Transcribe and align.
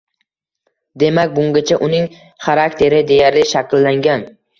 Demak, 1.01 1.35
bungacha 1.35 1.77
uning 1.87 2.07
xarakteri 2.47 3.03
deyarli 3.13 3.45
shakllangan. 3.53 4.27